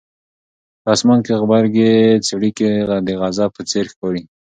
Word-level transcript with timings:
په 0.83 0.89
اسمان 0.95 1.19
کې 1.25 1.33
غبرګې 1.41 1.91
څړیکې 2.27 2.69
د 3.07 3.09
غضب 3.21 3.49
په 3.57 3.61
څېر 3.69 3.85
ښکاري. 3.91 4.23